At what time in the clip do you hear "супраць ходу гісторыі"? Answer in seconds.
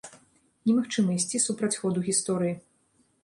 1.45-2.55